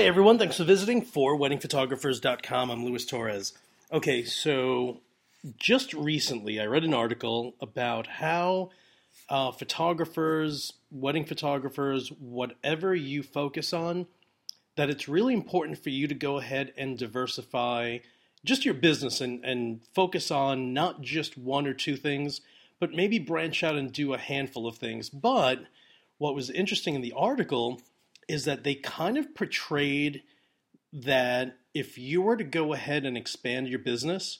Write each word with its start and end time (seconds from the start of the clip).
Hey 0.00 0.06
everyone, 0.06 0.38
thanks 0.38 0.56
for 0.56 0.64
visiting 0.64 1.02
for 1.02 1.36
weddingphotographers.com. 1.36 2.70
I'm 2.70 2.86
Luis 2.86 3.04
Torres. 3.04 3.52
Okay, 3.92 4.24
so 4.24 5.02
just 5.58 5.92
recently 5.92 6.58
I 6.58 6.64
read 6.64 6.84
an 6.84 6.94
article 6.94 7.54
about 7.60 8.06
how 8.06 8.70
uh, 9.28 9.52
photographers, 9.52 10.72
wedding 10.90 11.26
photographers, 11.26 12.08
whatever 12.18 12.94
you 12.94 13.22
focus 13.22 13.74
on, 13.74 14.06
that 14.76 14.88
it's 14.88 15.06
really 15.06 15.34
important 15.34 15.76
for 15.76 15.90
you 15.90 16.08
to 16.08 16.14
go 16.14 16.38
ahead 16.38 16.72
and 16.78 16.96
diversify 16.96 17.98
just 18.42 18.64
your 18.64 18.72
business 18.72 19.20
and, 19.20 19.44
and 19.44 19.82
focus 19.92 20.30
on 20.30 20.72
not 20.72 21.02
just 21.02 21.36
one 21.36 21.66
or 21.66 21.74
two 21.74 21.96
things, 21.96 22.40
but 22.78 22.94
maybe 22.94 23.18
branch 23.18 23.62
out 23.62 23.76
and 23.76 23.92
do 23.92 24.14
a 24.14 24.18
handful 24.18 24.66
of 24.66 24.78
things. 24.78 25.10
But 25.10 25.66
what 26.16 26.34
was 26.34 26.48
interesting 26.48 26.94
in 26.94 27.02
the 27.02 27.12
article 27.14 27.82
is 28.30 28.44
that 28.44 28.62
they 28.62 28.76
kind 28.76 29.18
of 29.18 29.34
portrayed 29.34 30.22
that 30.92 31.56
if 31.74 31.98
you 31.98 32.22
were 32.22 32.36
to 32.36 32.44
go 32.44 32.72
ahead 32.72 33.04
and 33.04 33.16
expand 33.16 33.68
your 33.68 33.78
business, 33.80 34.38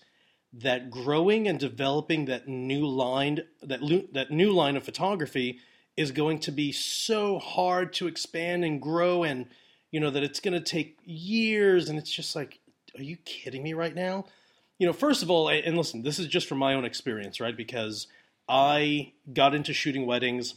that 0.53 0.91
growing 0.91 1.49
and 1.49 1.59
developing 1.59 2.25
that 2.25 2.49
new 2.49 2.87
line 2.87 3.41
that 3.63 3.81
that 4.13 4.31
new 4.31 4.53
line 4.53 4.77
of 4.77 4.85
photography 4.85 5.59
is 5.97 6.13
going 6.13 6.39
to 6.39 6.53
be 6.53 6.73
so 6.73 7.39
hard 7.39 7.93
to 7.93 8.07
expand 8.07 8.65
and 8.65 8.81
grow 8.81 9.23
and 9.23 9.47
you 9.91 10.01
know 10.01 10.11
that 10.11 10.25
it's 10.25 10.41
going 10.41 10.55
to 10.55 10.61
take 10.61 10.99
years 11.05 11.89
and 11.89 11.99
it's 11.99 12.11
just 12.11 12.35
like 12.35 12.59
are 12.97 13.03
you 13.03 13.17
kidding 13.19 13.63
me 13.63 13.75
right 13.75 13.95
now? 13.95 14.25
You 14.79 14.87
know 14.87 14.93
first 14.93 15.23
of 15.23 15.31
all 15.31 15.49
and 15.49 15.77
listen 15.77 16.03
this 16.03 16.19
is 16.19 16.27
just 16.27 16.49
from 16.49 16.59
my 16.59 16.75
own 16.75 16.85
experience 16.85 17.41
right? 17.41 17.57
Because 17.57 18.07
i 18.49 19.13
got 19.33 19.55
into 19.55 19.73
shooting 19.73 20.07
weddings 20.07 20.55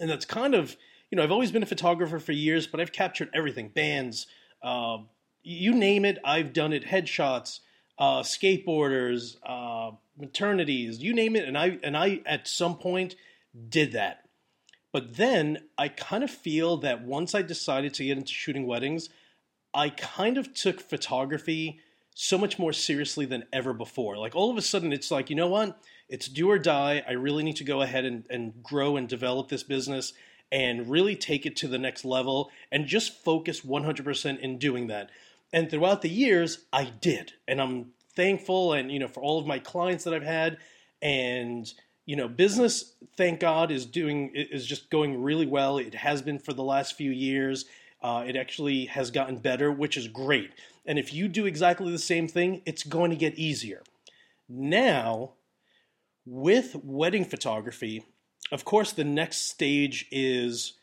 and 0.00 0.08
that's 0.08 0.24
kind 0.24 0.54
of 0.54 0.76
you 1.10 1.16
know, 1.16 1.22
I've 1.22 1.32
always 1.32 1.52
been 1.52 1.62
a 1.62 1.66
photographer 1.66 2.18
for 2.18 2.32
years, 2.32 2.66
but 2.66 2.80
I've 2.80 2.92
captured 2.92 3.30
everything 3.34 3.68
bands, 3.68 4.26
uh, 4.62 4.98
you 5.42 5.72
name 5.72 6.04
it, 6.04 6.18
I've 6.24 6.52
done 6.52 6.72
it. 6.72 6.84
Headshots, 6.84 7.60
uh, 7.98 8.22
skateboarders, 8.22 9.36
uh, 9.44 9.92
maternities, 10.20 10.98
you 10.98 11.14
name 11.14 11.36
it. 11.36 11.46
And 11.46 11.56
I, 11.56 11.78
and 11.82 11.96
I, 11.96 12.20
at 12.26 12.48
some 12.48 12.76
point, 12.76 13.14
did 13.68 13.92
that. 13.92 14.24
But 14.92 15.16
then 15.16 15.58
I 15.78 15.88
kind 15.88 16.24
of 16.24 16.30
feel 16.30 16.78
that 16.78 17.02
once 17.02 17.34
I 17.34 17.42
decided 17.42 17.94
to 17.94 18.04
get 18.04 18.18
into 18.18 18.32
shooting 18.32 18.66
weddings, 18.66 19.08
I 19.72 19.90
kind 19.90 20.38
of 20.38 20.54
took 20.54 20.80
photography 20.80 21.80
so 22.14 22.38
much 22.38 22.58
more 22.58 22.72
seriously 22.72 23.26
than 23.26 23.44
ever 23.52 23.74
before. 23.74 24.16
Like 24.16 24.34
all 24.34 24.50
of 24.50 24.56
a 24.56 24.62
sudden, 24.62 24.92
it's 24.92 25.10
like, 25.10 25.28
you 25.28 25.36
know 25.36 25.48
what? 25.48 25.78
It's 26.08 26.28
do 26.28 26.50
or 26.50 26.58
die. 26.58 27.04
I 27.06 27.12
really 27.12 27.42
need 27.42 27.56
to 27.56 27.64
go 27.64 27.82
ahead 27.82 28.06
and, 28.06 28.24
and 28.30 28.62
grow 28.62 28.96
and 28.96 29.06
develop 29.06 29.48
this 29.48 29.62
business 29.62 30.12
and 30.52 30.88
really 30.88 31.16
take 31.16 31.44
it 31.44 31.56
to 31.56 31.68
the 31.68 31.78
next 31.78 32.04
level 32.04 32.50
and 32.70 32.86
just 32.86 33.24
focus 33.24 33.60
100% 33.60 34.38
in 34.38 34.58
doing 34.58 34.86
that. 34.86 35.10
And 35.52 35.70
throughout 35.70 36.02
the 36.02 36.08
years, 36.08 36.64
I 36.72 36.84
did. 36.84 37.32
And 37.48 37.60
I'm 37.60 37.92
thankful 38.16 38.72
and 38.72 38.90
you 38.90 38.98
know 38.98 39.06
for 39.06 39.22
all 39.22 39.38
of 39.38 39.46
my 39.46 39.58
clients 39.58 40.04
that 40.04 40.14
I've 40.14 40.22
had 40.22 40.56
and 41.02 41.70
you 42.06 42.16
know 42.16 42.26
business 42.26 42.94
thank 43.14 43.40
God 43.40 43.70
is 43.70 43.84
doing 43.84 44.32
is 44.34 44.66
just 44.66 44.90
going 44.90 45.22
really 45.22 45.46
well. 45.46 45.78
It 45.78 45.94
has 45.94 46.22
been 46.22 46.38
for 46.38 46.54
the 46.54 46.64
last 46.64 46.96
few 46.96 47.10
years. 47.10 47.66
Uh, 48.02 48.24
it 48.26 48.36
actually 48.36 48.86
has 48.86 49.10
gotten 49.10 49.36
better, 49.36 49.70
which 49.70 49.96
is 49.96 50.08
great. 50.08 50.50
And 50.84 50.98
if 50.98 51.12
you 51.12 51.28
do 51.28 51.46
exactly 51.46 51.90
the 51.90 51.98
same 51.98 52.28
thing, 52.28 52.62
it's 52.64 52.84
going 52.84 53.10
to 53.10 53.16
get 53.16 53.34
easier. 53.34 53.82
Now, 54.48 55.32
with 56.24 56.76
wedding 56.84 57.24
photography, 57.24 58.04
of 58.52 58.64
course, 58.64 58.92
the 58.92 59.04
next 59.04 59.48
stage 59.48 60.06
is, 60.10 60.74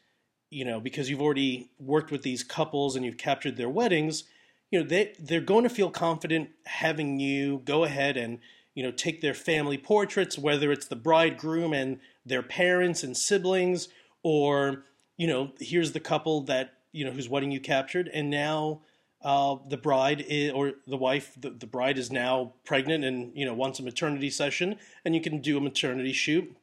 you 0.50 0.66
know, 0.66 0.80
because 0.80 1.10
you've 1.10 1.22
already 1.22 1.70
worked 1.80 2.12
with 2.12 2.22
these 2.22 2.44
couples 2.44 2.96
and 2.96 3.06
you've 3.06 3.18
captured 3.18 3.58
their 3.58 3.70
weddings, 3.70 4.26
you 4.72 4.80
know, 4.80 4.86
they 4.86 5.14
they're 5.20 5.42
going 5.42 5.64
to 5.64 5.70
feel 5.70 5.90
confident 5.90 6.50
having 6.66 7.20
you 7.20 7.62
go 7.64 7.84
ahead 7.84 8.18
and 8.18 8.40
you 8.74 8.84
know 8.84 8.92
take 8.92 9.22
their 9.22 9.34
family 9.34 9.78
portraits, 9.78 10.38
whether 10.38 10.72
it's 10.72 10.88
the 10.88 10.96
bridegroom 10.96 11.74
and 11.74 12.00
their 12.26 12.42
parents 12.42 13.04
and 13.04 13.16
siblings, 13.16 13.88
or 14.24 14.84
you 15.18 15.28
know, 15.28 15.52
here's 15.60 15.92
the 15.92 16.00
couple 16.00 16.42
that 16.42 16.74
you 16.92 17.06
know 17.06 17.12
whose 17.12 17.30
wedding 17.30 17.52
you 17.52 17.60
captured, 17.60 18.10
and 18.14 18.30
now. 18.30 18.82
Uh, 19.26 19.56
the 19.70 19.78
bride 19.78 20.26
is, 20.28 20.52
or 20.52 20.74
the 20.86 20.98
wife, 20.98 21.32
the, 21.40 21.50
the 21.50 21.66
bride 21.66 21.98
is 21.98 22.12
now 22.12 22.52
pregnant 22.66 23.06
and 23.06 23.32
you 23.34 23.46
know 23.46 23.54
wants 23.54 23.80
a 23.80 23.82
maternity 23.82 24.30
session, 24.30 24.76
and 25.06 25.16
you 25.16 25.22
can 25.22 25.40
do 25.40 25.58
a 25.58 25.62
maternity 25.62 26.12
shoot 26.12 26.54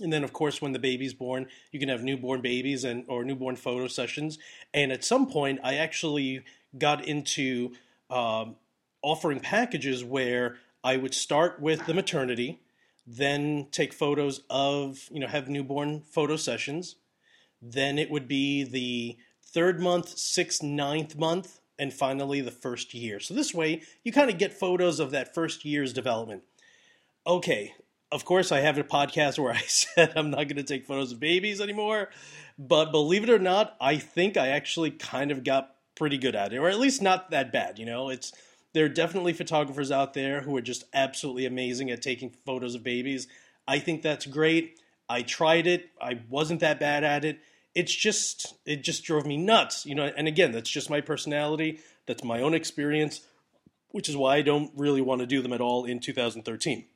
and 0.00 0.12
then, 0.12 0.24
of 0.24 0.32
course, 0.32 0.60
when 0.60 0.72
the 0.72 0.78
baby's 0.78 1.14
born, 1.14 1.46
you 1.72 1.80
can 1.80 1.88
have 1.88 2.02
newborn 2.02 2.40
babies 2.42 2.84
and 2.84 3.04
or 3.08 3.24
newborn 3.24 3.56
photo 3.56 3.88
sessions. 3.88 4.38
And 4.74 4.92
at 4.92 5.04
some 5.04 5.26
point, 5.26 5.60
I 5.64 5.76
actually 5.76 6.42
got 6.76 7.06
into 7.06 7.72
um, 8.10 8.56
offering 9.02 9.40
packages 9.40 10.04
where 10.04 10.56
I 10.84 10.96
would 10.96 11.14
start 11.14 11.60
with 11.60 11.86
the 11.86 11.94
maternity, 11.94 12.60
then 13.06 13.68
take 13.70 13.92
photos 13.92 14.42
of 14.50 15.08
you 15.10 15.20
know 15.20 15.28
have 15.28 15.48
newborn 15.48 16.02
photo 16.02 16.36
sessions. 16.36 16.96
Then 17.62 17.98
it 17.98 18.10
would 18.10 18.28
be 18.28 18.64
the 18.64 19.16
third 19.42 19.80
month, 19.80 20.18
sixth, 20.18 20.62
ninth 20.62 21.16
month, 21.16 21.60
and 21.78 21.92
finally 21.92 22.42
the 22.42 22.50
first 22.50 22.92
year. 22.92 23.18
So 23.18 23.32
this 23.32 23.54
way, 23.54 23.82
you 24.04 24.12
kind 24.12 24.30
of 24.30 24.36
get 24.36 24.52
photos 24.52 25.00
of 25.00 25.10
that 25.12 25.34
first 25.34 25.64
year's 25.64 25.94
development. 25.94 26.42
Okay, 27.26 27.74
of 28.12 28.24
course, 28.24 28.52
I 28.52 28.60
have 28.60 28.78
a 28.78 28.84
podcast 28.84 29.38
where 29.38 29.52
I 29.52 29.60
said 29.66 30.12
I'm 30.16 30.30
not 30.30 30.48
going 30.48 30.56
to 30.56 30.62
take 30.62 30.86
photos 30.86 31.12
of 31.12 31.20
babies 31.20 31.60
anymore. 31.60 32.08
But 32.58 32.90
believe 32.90 33.22
it 33.22 33.30
or 33.30 33.38
not, 33.38 33.76
I 33.80 33.96
think 33.98 34.36
I 34.36 34.48
actually 34.48 34.90
kind 34.90 35.30
of 35.30 35.44
got 35.44 35.74
pretty 35.94 36.18
good 36.18 36.34
at 36.34 36.52
it, 36.52 36.58
or 36.58 36.68
at 36.68 36.78
least 36.78 37.02
not 37.02 37.30
that 37.30 37.52
bad. 37.52 37.78
You 37.78 37.86
know, 37.86 38.08
it's 38.08 38.32
there 38.72 38.84
are 38.84 38.90
definitely 38.90 39.32
photographers 39.32 39.90
out 39.90 40.14
there 40.14 40.40
who 40.40 40.56
are 40.56 40.62
just 40.62 40.84
absolutely 40.94 41.46
amazing 41.46 41.90
at 41.90 42.02
taking 42.02 42.30
photos 42.44 42.74
of 42.74 42.82
babies. 42.82 43.26
I 43.68 43.78
think 43.78 44.02
that's 44.02 44.26
great. 44.26 44.80
I 45.08 45.22
tried 45.22 45.66
it. 45.66 45.90
I 46.00 46.20
wasn't 46.28 46.60
that 46.60 46.80
bad 46.80 47.04
at 47.04 47.24
it. 47.24 47.40
It's 47.74 47.94
just 47.94 48.54
it 48.64 48.82
just 48.82 49.04
drove 49.04 49.26
me 49.26 49.36
nuts, 49.36 49.84
you 49.84 49.94
know. 49.94 50.10
And 50.16 50.26
again, 50.26 50.52
that's 50.52 50.70
just 50.70 50.88
my 50.88 51.02
personality. 51.02 51.80
That's 52.06 52.24
my 52.24 52.40
own 52.40 52.54
experience, 52.54 53.20
which 53.90 54.08
is 54.08 54.16
why 54.16 54.36
I 54.36 54.42
don't 54.42 54.70
really 54.76 55.02
want 55.02 55.20
to 55.20 55.26
do 55.26 55.42
them 55.42 55.52
at 55.52 55.60
all 55.60 55.84
in 55.84 56.00
2013 56.00 56.86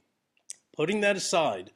putting 0.81 1.03
that 1.03 1.15
aside, 1.15 1.71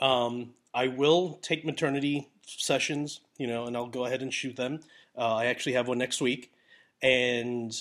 um, 0.00 0.54
I 0.74 0.88
will 0.88 1.38
take 1.40 1.64
maternity 1.64 2.26
sessions, 2.44 3.20
you 3.38 3.46
know, 3.46 3.66
and 3.66 3.76
I'll 3.76 3.86
go 3.86 4.06
ahead 4.06 4.22
and 4.22 4.34
shoot 4.34 4.56
them. 4.56 4.80
Uh, 5.16 5.36
I 5.36 5.44
actually 5.44 5.74
have 5.74 5.86
one 5.86 5.98
next 5.98 6.20
week, 6.20 6.50
and 7.00 7.72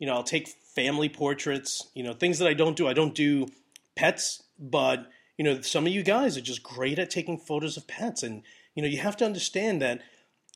you 0.00 0.08
know, 0.08 0.14
I'll 0.14 0.24
take 0.24 0.48
family 0.48 1.08
portraits, 1.08 1.86
you 1.94 2.02
know, 2.02 2.14
things 2.14 2.40
that 2.40 2.48
I 2.48 2.54
don't 2.54 2.76
do. 2.76 2.88
I 2.88 2.94
don't 2.94 3.14
do 3.14 3.46
pets, 3.94 4.42
but 4.58 5.08
you 5.38 5.44
know, 5.44 5.60
some 5.60 5.86
of 5.86 5.92
you 5.92 6.02
guys 6.02 6.36
are 6.36 6.40
just 6.40 6.64
great 6.64 6.98
at 6.98 7.08
taking 7.08 7.38
photos 7.38 7.76
of 7.76 7.86
pets, 7.86 8.24
and 8.24 8.42
you 8.74 8.82
know, 8.82 8.88
you 8.88 8.98
have 8.98 9.16
to 9.18 9.24
understand 9.24 9.80
that, 9.82 10.00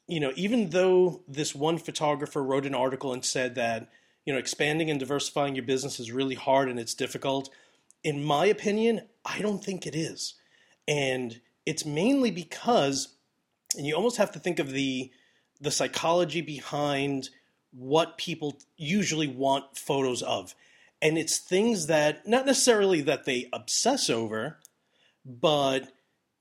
you 0.08 0.18
know, 0.18 0.32
even 0.34 0.70
though 0.70 1.22
this 1.28 1.54
one 1.54 1.78
photographer 1.78 2.42
wrote 2.42 2.66
an 2.66 2.74
article 2.74 3.12
and 3.12 3.24
said 3.24 3.54
that, 3.54 3.92
you 4.24 4.32
know, 4.32 4.40
expanding 4.40 4.90
and 4.90 4.98
diversifying 4.98 5.54
your 5.54 5.64
business 5.64 6.00
is 6.00 6.10
really 6.10 6.34
hard 6.34 6.68
and 6.68 6.80
it's 6.80 6.94
difficult 6.94 7.48
in 8.02 8.22
my 8.22 8.46
opinion, 8.46 9.02
I 9.24 9.40
don't 9.40 9.62
think 9.62 9.86
it 9.86 9.94
is. 9.94 10.34
And 10.86 11.40
it's 11.64 11.84
mainly 11.84 12.30
because, 12.30 13.16
and 13.76 13.86
you 13.86 13.94
almost 13.94 14.18
have 14.18 14.32
to 14.32 14.38
think 14.38 14.58
of 14.58 14.70
the 14.70 15.10
the 15.58 15.70
psychology 15.70 16.42
behind 16.42 17.30
what 17.72 18.18
people 18.18 18.58
usually 18.76 19.26
want 19.26 19.76
photos 19.76 20.22
of. 20.22 20.54
And 21.00 21.16
it's 21.16 21.38
things 21.38 21.86
that 21.86 22.26
not 22.26 22.46
necessarily 22.46 23.00
that 23.02 23.24
they 23.24 23.48
obsess 23.52 24.10
over, 24.10 24.58
but 25.24 25.92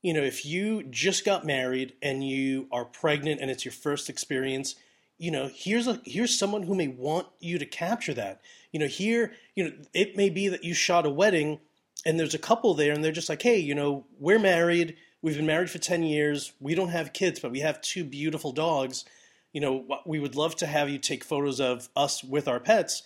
you 0.02 0.12
know, 0.12 0.22
if 0.22 0.46
you 0.46 0.84
just 0.84 1.24
got 1.24 1.44
married 1.44 1.94
and 2.00 2.26
you 2.26 2.68
are 2.70 2.84
pregnant 2.84 3.40
and 3.40 3.50
it's 3.50 3.64
your 3.64 3.72
first 3.72 4.08
experience, 4.08 4.76
you 5.18 5.30
know, 5.30 5.50
here's 5.52 5.86
a 5.86 6.00
here's 6.04 6.38
someone 6.38 6.62
who 6.62 6.74
may 6.74 6.88
want 6.88 7.26
you 7.40 7.58
to 7.58 7.66
capture 7.66 8.14
that. 8.14 8.40
You 8.72 8.80
know, 8.80 8.86
here, 8.86 9.32
you 9.54 9.64
know, 9.64 9.72
it 9.94 10.16
may 10.16 10.28
be 10.28 10.48
that 10.48 10.64
you 10.64 10.74
shot 10.74 11.06
a 11.06 11.10
wedding 11.10 11.60
and 12.04 12.18
there's 12.20 12.34
a 12.34 12.38
couple 12.38 12.74
there 12.74 12.92
and 12.92 13.02
they're 13.02 13.12
just 13.12 13.28
like, 13.28 13.42
"Hey, 13.42 13.58
you 13.58 13.74
know, 13.74 14.06
we're 14.18 14.38
married. 14.38 14.96
We've 15.22 15.36
been 15.36 15.46
married 15.46 15.70
for 15.70 15.78
10 15.78 16.02
years. 16.02 16.52
We 16.60 16.74
don't 16.74 16.90
have 16.90 17.12
kids, 17.12 17.40
but 17.40 17.50
we 17.50 17.60
have 17.60 17.80
two 17.80 18.04
beautiful 18.04 18.52
dogs. 18.52 19.04
You 19.52 19.60
know, 19.60 20.02
we 20.04 20.20
would 20.20 20.36
love 20.36 20.54
to 20.56 20.66
have 20.66 20.90
you 20.90 20.98
take 20.98 21.24
photos 21.24 21.60
of 21.60 21.88
us 21.96 22.22
with 22.22 22.46
our 22.46 22.60
pets." 22.60 23.02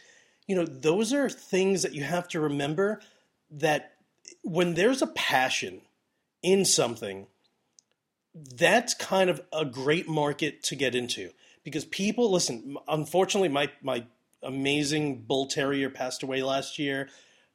You 0.47 0.57
know, 0.57 0.67
those 0.67 1.12
are 1.12 1.29
things 1.29 1.83
that 1.83 1.95
you 1.95 2.03
have 2.03 2.27
to 2.29 2.41
remember 2.41 3.01
that 3.53 3.95
when 4.43 4.75
there's 4.75 5.03
a 5.03 5.07
passion 5.07 5.83
in 6.43 6.65
something, 6.65 7.29
that's 8.35 8.94
kind 8.94 9.31
of 9.31 9.41
a 9.53 9.65
great 9.65 10.09
market 10.09 10.62
to 10.65 10.77
get 10.77 10.94
into 10.94 11.31
because 11.65 11.85
people 11.85 12.31
listen. 12.31 12.77
Unfortunately, 12.88 13.49
my 13.49 13.71
my 13.82 14.05
amazing 14.43 15.23
bull 15.23 15.47
terrier 15.47 15.91
passed 15.91 16.23
away 16.23 16.43
last 16.43 16.79
year, 16.79 17.09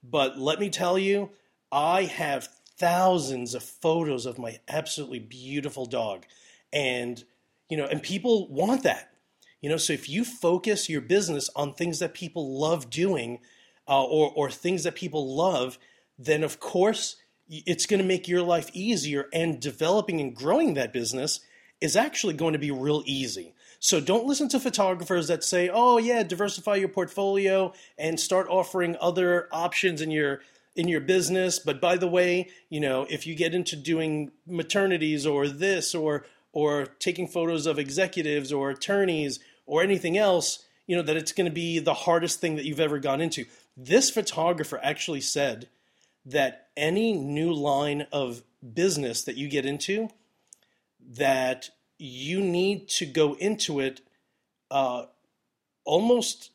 but 0.04 0.38
let 0.38 0.60
me 0.60 0.70
tell 0.70 0.98
you, 0.98 1.32
I 1.72 2.04
have 2.04 2.50
thousands 2.78 3.56
of 3.56 3.64
photos 3.64 4.26
of 4.26 4.38
my 4.38 4.60
absolutely 4.68 5.20
beautiful 5.20 5.86
dog, 5.86 6.26
and 6.74 7.24
you 7.70 7.78
know, 7.78 7.86
and 7.86 8.02
people 8.04 8.48
want 8.50 8.84
that. 8.84 9.12
You 9.62 9.70
know, 9.70 9.78
so 9.78 9.94
if 9.94 10.08
you 10.08 10.24
focus 10.24 10.90
your 10.90 11.02
business 11.02 11.50
on 11.56 11.74
things 11.74 12.00
that 12.00 12.14
people 12.14 12.60
love 12.60 12.90
doing 12.90 13.40
uh, 13.88 14.04
or, 14.04 14.32
or 14.36 14.52
things 14.52 14.84
that 14.84 14.94
people 14.94 15.36
love, 15.36 15.80
then 16.20 16.44
of 16.44 16.60
course 16.60 17.16
it's 17.50 17.86
going 17.86 18.02
to 18.02 18.08
make 18.08 18.28
your 18.28 18.42
life 18.42 18.70
easier 18.74 19.28
and 19.34 19.60
developing 19.60 20.20
and 20.20 20.36
growing 20.36 20.74
that 20.74 20.94
business 20.94 21.40
is 21.82 21.96
actually 21.96 22.34
going 22.34 22.54
to 22.54 22.60
be 22.60 22.72
real 22.72 23.04
easy. 23.06 23.54
So 23.80 24.00
don't 24.00 24.26
listen 24.26 24.50
to 24.50 24.60
photographers 24.60 25.28
that 25.28 25.44
say, 25.44 25.70
"Oh 25.72 25.98
yeah, 25.98 26.24
diversify 26.24 26.76
your 26.76 26.90
portfolio 26.90 27.74
and 27.98 28.20
start 28.20 28.48
offering 28.50 28.96
other 29.00 29.48
options 29.52 30.02
in 30.02 30.12
your 30.12 30.42
in 30.76 30.88
your 30.88 31.02
business." 31.02 31.60
But 31.60 31.82
by 31.82 31.98
the 31.98 32.08
way, 32.08 32.50
you 32.70 32.80
know, 32.80 33.06
if 33.10 33.28
you 33.28 33.36
get 33.36 33.54
into 33.54 33.76
doing 33.76 34.32
maternities 34.50 35.32
or 35.32 35.48
this 35.48 35.94
or 35.94 36.26
or 36.52 36.86
taking 37.00 37.28
photos 37.28 37.68
of 37.68 37.78
executives 37.78 38.52
or 38.52 38.70
attorneys 38.70 39.40
or 39.66 39.84
anything 39.84 40.18
else, 40.18 40.66
you 40.88 40.96
know, 40.96 41.02
that 41.02 41.18
it's 41.18 41.34
going 41.34 41.50
to 41.50 41.54
be 41.54 41.80
the 41.80 41.94
hardest 41.94 42.40
thing 42.40 42.56
that 42.56 42.66
you've 42.66 42.80
ever 42.80 42.98
gone 42.98 43.22
into. 43.22 43.46
This 43.76 44.10
photographer 44.10 44.80
actually 44.82 45.22
said 45.22 45.68
that 46.26 46.65
any 46.78 47.14
new 47.14 47.54
line 47.54 48.08
of 48.12 48.44
business 48.74 49.24
that 49.24 49.38
you 49.38 49.48
get 49.48 49.66
into, 49.66 50.10
that 51.00 51.70
you 51.98 52.42
need 52.42 52.90
to 52.90 53.06
go 53.06 53.34
into 53.36 53.80
it 53.80 54.02
uh, 54.72 55.06
almost 55.86 56.52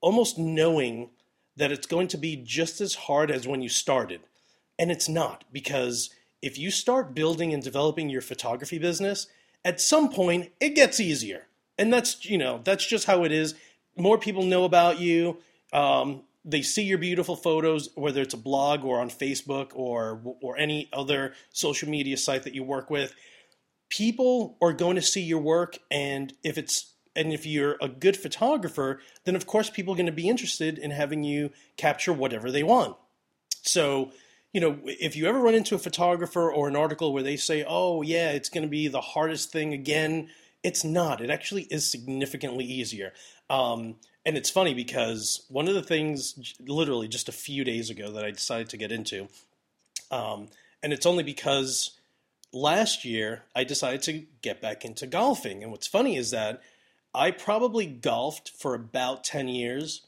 almost 0.00 0.36
knowing 0.36 1.10
that 1.56 1.70
it's 1.70 1.86
going 1.86 2.08
to 2.08 2.18
be 2.18 2.34
just 2.36 2.80
as 2.80 2.94
hard 2.94 3.30
as 3.30 3.46
when 3.46 3.62
you 3.62 3.68
started. 3.68 4.20
And 4.78 4.90
it's 4.90 5.08
not 5.08 5.44
because 5.52 6.10
if 6.40 6.58
you 6.58 6.70
start 6.72 7.14
building 7.14 7.54
and 7.54 7.62
developing 7.62 8.10
your 8.10 8.20
photography 8.20 8.78
business, 8.78 9.28
at 9.64 9.80
some 9.80 10.10
point 10.10 10.50
it 10.60 10.70
gets 10.70 10.98
easier. 10.98 11.46
And 11.78 11.92
that's, 11.92 12.24
you 12.24 12.36
know, 12.36 12.60
that's 12.64 12.86
just 12.86 13.06
how 13.06 13.24
it 13.24 13.32
is. 13.32 13.54
More 13.96 14.18
people 14.18 14.42
know 14.42 14.64
about 14.64 14.98
you. 14.98 15.38
Um, 15.72 16.22
they 16.44 16.62
see 16.62 16.82
your 16.82 16.98
beautiful 16.98 17.36
photos, 17.36 17.88
whether 17.94 18.20
it's 18.20 18.34
a 18.34 18.38
blog 18.38 18.84
or 18.84 19.00
on 19.00 19.10
Facebook 19.10 19.70
or 19.74 20.20
or 20.40 20.56
any 20.58 20.88
other 20.92 21.34
social 21.50 21.88
media 21.88 22.16
site 22.16 22.42
that 22.44 22.54
you 22.54 22.64
work 22.64 22.90
with. 22.90 23.14
People 23.88 24.56
are 24.60 24.72
going 24.72 24.96
to 24.96 25.02
see 25.02 25.22
your 25.22 25.40
work, 25.40 25.78
and 25.90 26.32
if 26.42 26.58
it's 26.58 26.94
and 27.14 27.32
if 27.32 27.46
you're 27.46 27.76
a 27.80 27.88
good 27.88 28.16
photographer, 28.16 29.00
then 29.24 29.36
of 29.36 29.46
course 29.46 29.70
people 29.70 29.92
are 29.92 29.96
going 29.96 30.06
to 30.06 30.12
be 30.12 30.28
interested 30.28 30.78
in 30.78 30.90
having 30.90 31.22
you 31.22 31.50
capture 31.76 32.12
whatever 32.12 32.50
they 32.50 32.62
want. 32.62 32.96
So, 33.62 34.10
you 34.52 34.60
know, 34.60 34.78
if 34.84 35.14
you 35.14 35.26
ever 35.26 35.38
run 35.38 35.54
into 35.54 35.74
a 35.74 35.78
photographer 35.78 36.50
or 36.50 36.68
an 36.68 36.76
article 36.76 37.12
where 37.12 37.22
they 37.22 37.36
say, 37.36 37.64
"Oh, 37.66 38.02
yeah, 38.02 38.30
it's 38.30 38.48
going 38.48 38.62
to 38.64 38.68
be 38.68 38.88
the 38.88 39.00
hardest 39.00 39.52
thing 39.52 39.72
again," 39.72 40.30
it's 40.62 40.84
not. 40.84 41.20
It 41.20 41.30
actually 41.30 41.64
is 41.64 41.90
significantly 41.90 42.64
easier. 42.64 43.12
Um, 43.52 43.96
and 44.24 44.38
it's 44.38 44.48
funny 44.48 44.72
because 44.72 45.44
one 45.48 45.68
of 45.68 45.74
the 45.74 45.82
things, 45.82 46.54
literally 46.58 47.06
just 47.06 47.28
a 47.28 47.32
few 47.32 47.64
days 47.64 47.90
ago, 47.90 48.10
that 48.12 48.24
I 48.24 48.30
decided 48.30 48.70
to 48.70 48.78
get 48.78 48.90
into, 48.90 49.28
um, 50.10 50.48
and 50.82 50.92
it's 50.92 51.04
only 51.04 51.22
because 51.22 51.90
last 52.50 53.04
year 53.04 53.42
I 53.54 53.64
decided 53.64 54.00
to 54.02 54.24
get 54.40 54.62
back 54.62 54.86
into 54.86 55.06
golfing. 55.06 55.62
And 55.62 55.70
what's 55.70 55.86
funny 55.86 56.16
is 56.16 56.30
that 56.30 56.62
I 57.14 57.30
probably 57.30 57.84
golfed 57.84 58.48
for 58.48 58.74
about 58.74 59.22
10 59.22 59.48
years, 59.48 60.06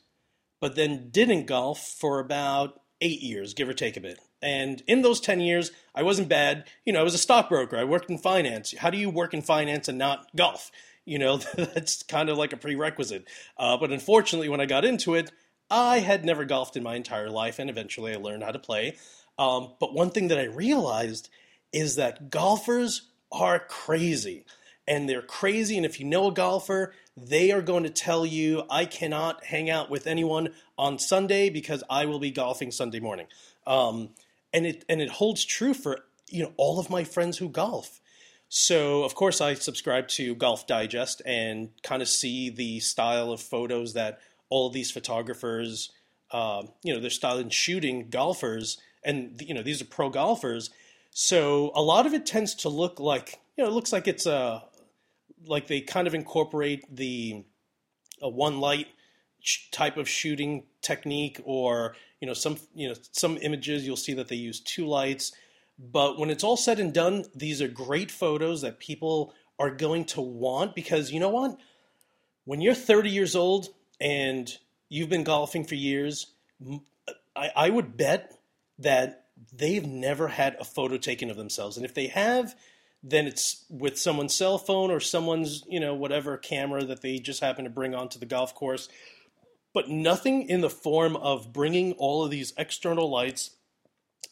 but 0.59 0.75
then 0.75 1.11
didn't 1.11 1.47
golf 1.47 1.81
for 1.81 2.21
about 2.21 2.81
eight 3.03 3.21
years, 3.21 3.53
give 3.53 3.69
or 3.69 3.75
take 3.75 3.99
a 3.99 4.01
bit. 4.01 4.21
And 4.41 4.83
in 4.87 5.03
those 5.03 5.21
10 5.21 5.41
years, 5.41 5.71
I 5.95 6.03
wasn't 6.03 6.31
bad. 6.31 6.65
You 6.87 6.95
know, 6.95 7.01
I 7.01 7.05
was 7.05 7.15
a 7.15 7.19
stockbroker. 7.19 7.77
I 7.77 7.85
worked 7.85 8.09
in 8.09 8.17
finance. 8.17 8.75
How 8.79 8.89
do 8.89 8.97
you 8.97 9.11
work 9.11 9.35
in 9.35 9.43
finance 9.43 9.87
and 9.87 9.99
not 9.99 10.29
golf? 10.35 10.71
You 11.05 11.19
know, 11.19 11.37
that's 11.57 12.03
kind 12.03 12.29
of 12.29 12.39
like 12.39 12.53
a 12.53 12.57
prerequisite. 12.57 13.27
Uh, 13.59 13.77
but 13.77 13.93
unfortunately, 13.93 14.49
when 14.49 14.61
I 14.61 14.67
got 14.67 14.85
into 14.85 15.15
it, 15.15 15.31
I 15.71 16.01
had 16.01 16.25
never 16.25 16.45
golfed 16.45 16.77
in 16.77 16.83
my 16.83 16.95
entire 16.95 17.31
life, 17.31 17.59
and 17.59 17.71
eventually 17.71 18.13
I 18.13 18.17
learned 18.17 18.43
how 18.43 18.53
to 18.53 18.59
play. 18.59 18.97
Um, 19.39 19.73
but 19.81 19.95
one 19.95 20.11
thing 20.11 20.29
that 20.29 20.39
I 20.39 20.45
realized 20.45 21.29
is 21.73 21.97
that 21.97 22.31
golfers 22.31 23.09
are 23.33 23.59
crazy. 23.59 24.45
And 24.87 25.09
they're 25.09 25.23
crazy. 25.23 25.77
And 25.77 25.87
if 25.87 25.99
you 25.99 26.07
know 26.07 26.29
a 26.29 26.33
golfer, 26.33 26.93
they 27.17 27.51
are 27.53 27.63
going 27.63 27.85
to 27.85 27.91
tell 27.91 28.27
you, 28.27 28.65
I 28.71 28.85
cannot 28.85 29.45
hang 29.45 29.71
out 29.71 29.91
with 29.91 30.07
anyone 30.07 30.51
on 30.77 30.99
Sunday 30.99 31.49
because 31.49 31.83
I 31.89 32.05
will 32.05 32.19
be 32.19 32.31
golfing 32.31 32.71
Sunday 32.71 33.01
morning. 33.01 33.27
Um, 33.67 34.11
and 34.53 34.67
it 34.67 34.85
and 34.89 35.01
it 35.01 35.11
holds 35.11 35.45
true 35.45 35.75
for 35.75 36.05
you 36.29 36.43
know 36.43 36.53
all 36.57 36.79
of 36.79 36.91
my 36.91 37.05
friends 37.05 37.39
who 37.39 37.49
golf. 37.49 38.01
So, 38.57 39.03
of 39.03 39.17
course, 39.17 39.41
I 39.41 39.55
subscribe 39.55 40.07
to 40.11 40.37
Golf 40.37 40.69
Digest 40.69 41.21
and 41.27 41.71
kind 41.83 42.01
of 42.03 42.09
see 42.09 42.51
the 42.51 42.79
style 42.79 43.33
of 43.33 43.41
photos 43.41 43.95
that 43.95 44.21
all 44.49 44.71
these 44.71 44.93
photographers, 44.93 45.91
uh, 46.31 46.63
you 46.85 46.95
know, 46.95 47.01
their 47.01 47.11
style 47.11 47.39
in 47.39 47.51
shooting 47.51 48.11
golfers, 48.11 48.79
and 49.03 49.43
you 49.45 49.55
know, 49.55 49.63
these 49.63 49.83
are 49.83 49.87
pro 49.87 50.09
golfers. 50.09 50.71
So, 51.11 51.73
a 51.75 51.83
lot 51.83 52.07
of 52.07 52.15
it 52.15 52.27
tends 52.27 52.55
to 52.63 52.69
look 52.69 53.01
like, 53.01 53.41
you 53.57 53.65
know, 53.65 53.71
it 53.71 53.73
looks 53.73 53.93
like 53.93 54.07
it's 54.07 54.25
a, 54.25 54.63
like 55.45 55.67
they 55.67 55.81
kind 55.81 56.07
of 56.07 56.15
incorporate 56.15 56.85
the 56.95 57.45
a 58.23 58.29
one 58.29 58.61
light 58.61 58.87
type 59.73 59.97
of 59.97 60.09
shooting 60.09 60.63
technique, 60.81 61.41
or 61.45 61.97
you 62.21 62.29
know, 62.29 62.35
some 62.35 62.59
you 62.73 62.89
know, 62.89 62.95
some 63.11 63.37
images 63.43 63.85
you'll 63.85 63.97
see 63.97 64.15
that 64.15 64.29
they 64.29 64.37
use 64.37 64.61
two 64.61 64.87
lights 64.87 65.33
but 65.79 66.19
when 66.19 66.31
it's 66.31 66.45
all 66.45 66.57
said 66.57 66.79
and 66.79 66.93
done, 66.93 67.25
these 67.35 67.61
are 67.61 67.69
great 67.69 68.11
photos 68.11 68.63
that 68.63 68.79
people 68.79 69.35
are 69.59 69.71
going 69.71 70.05
to 70.05 70.21
want 70.21 70.75
because 70.75 71.11
you 71.13 71.21
know 71.21 71.29
what? 71.29 71.59
When 72.45 72.61
you're 72.61 72.75
30 72.75 73.11
years 73.11 73.35
old 73.35 73.69
and 74.01 74.57
you've 74.89 75.09
been 75.09 75.25
golfing 75.25 75.65
for 75.65 75.75
years, 75.75 76.33
I, 77.35 77.51
I 77.57 77.71
would 77.71 77.97
bet 77.97 78.39
that 78.79 79.27
they've 79.53 79.87
never 79.87 80.29
had 80.29 80.57
a 80.61 80.65
photo 80.65 80.97
taken 80.97 81.31
of 81.31 81.37
themselves. 81.37 81.77
And 81.77 81.85
if 81.85 81.95
they 81.95 82.09
have, 82.09 82.55
then 83.03 83.27
it's 83.27 83.65
with 83.69 83.99
someone's 83.99 84.35
cell 84.35 84.59
phone 84.59 84.91
or 84.91 85.01
someone's, 85.01 85.65
you 85.69 85.81
know, 85.81 85.95
whatever 85.95 86.37
camera 86.37 86.85
that 86.85 87.03
they 87.03 87.19
just 87.19 87.41
happen 87.41 87.65
to 87.65 87.71
bring 87.71 87.95
onto 87.95 88.19
the 88.19 88.27
golf 88.27 88.55
course. 88.55 88.89
But 89.73 89.89
nothing 89.89 90.49
in 90.49 90.61
the 90.61 90.71
form 90.71 91.17
of 91.17 91.53
bringing 91.53 91.93
all 91.95 92.25
of 92.25 92.31
these 92.31 92.53
external 92.57 93.11
lights 93.11 93.51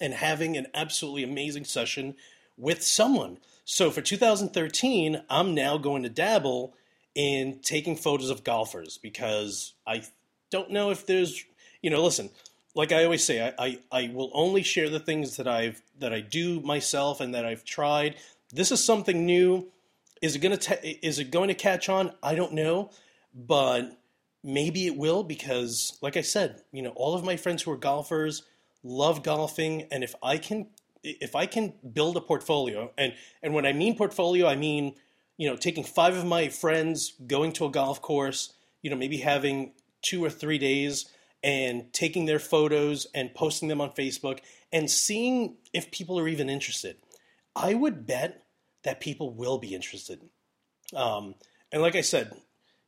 and 0.01 0.15
having 0.15 0.57
an 0.57 0.67
absolutely 0.75 1.25
amazing 1.25 1.65
session 1.65 2.15
with 2.57 2.83
someone. 2.83 3.39
So 3.65 3.91
for 3.91 4.01
2013, 4.01 5.23
I'm 5.31 5.55
now 5.55 5.79
going 5.79 6.03
to 6.03 6.09
dabble 6.09 6.75
in 7.15 7.61
taking 7.63 7.97
photos 7.97 8.31
of 8.31 8.45
golfers 8.45 8.99
because 8.99 9.75
I 9.87 10.03
don't 10.51 10.71
know 10.71 10.91
if 10.91 11.07
there's, 11.07 11.45
you 11.83 11.91
know, 11.91 12.03
listen, 12.03 12.31
like 12.75 12.93
I 12.93 13.05
always 13.05 13.25
say, 13.25 13.47
I, 13.47 13.53
I, 13.59 13.79
I 13.91 14.11
will 14.15 14.31
only 14.33 14.63
share 14.63 14.89
the 14.89 15.01
things 15.01 15.37
that 15.37 15.47
I've 15.47 15.83
that 15.99 16.13
I 16.13 16.21
do 16.21 16.61
myself 16.61 17.21
and 17.21 17.35
that 17.35 17.45
I've 17.45 17.65
tried. 17.65 18.17
This 18.53 18.73
is 18.73 18.83
something 18.83 19.27
new. 19.27 19.69
Is 20.21 20.37
it 20.37 20.39
gonna 20.39 20.59
is 20.83 21.19
it 21.19 21.31
going 21.31 21.49
to 21.49 21.55
catch 21.55 21.89
on? 21.89 22.13
I 22.23 22.35
don't 22.35 22.55
know, 22.55 22.91
but 23.35 23.99
maybe 24.43 24.87
it 24.87 24.97
will 24.97 25.23
because, 25.23 25.99
like 26.01 26.17
I 26.17 26.23
said, 26.23 26.63
you 26.73 26.83
know, 26.83 26.91
all 26.91 27.15
of 27.15 27.25
my 27.25 27.37
friends 27.37 27.63
who 27.63 27.71
are 27.73 27.77
golfers 27.77 28.43
love 28.83 29.23
golfing, 29.23 29.87
and 29.91 30.03
if 30.05 30.15
I 30.23 30.39
can 30.39 30.69
if 31.05 31.35
I 31.35 31.47
can 31.47 31.75
build 31.93 32.17
a 32.17 32.21
portfolio, 32.21 32.93
and 32.97 33.15
and 33.43 33.55
when 33.55 33.67
I 33.67 33.73
mean 33.73 33.97
portfolio, 33.97 34.47
I 34.47 34.57
mean 34.57 34.95
you 35.37 35.49
know 35.49 35.57
taking 35.57 35.85
five 35.85 36.17
of 36.17 36.25
my 36.25 36.49
friends 36.49 37.15
going 37.27 37.53
to 37.55 37.67
a 37.67 37.71
golf 37.71 38.01
course, 38.03 38.53
you 38.83 38.91
know 38.91 38.97
maybe 38.97 39.19
having 39.19 39.73
two 40.03 40.25
or 40.25 40.31
three 40.31 40.59
days 40.59 41.07
and 41.45 41.93
taking 41.93 42.27
their 42.27 42.39
photos 42.39 43.07
and 43.15 43.35
posting 43.35 43.69
them 43.69 43.81
on 43.81 43.91
Facebook 43.91 44.41
and 44.73 44.91
seeing 44.91 45.57
if 45.73 45.91
people 45.91 46.19
are 46.19 46.29
even 46.29 46.49
interested. 46.49 46.97
I 47.55 47.75
would 47.75 48.07
bet 48.07 48.45
that 48.85 49.01
people 49.01 49.35
will 49.35 49.59
be 49.59 49.75
interested. 49.75 50.21
Um, 50.95 51.35
and 51.71 51.83
like 51.83 51.97
I 51.97 52.01
said, 52.01 52.33